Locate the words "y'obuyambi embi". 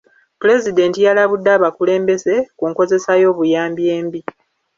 3.21-4.19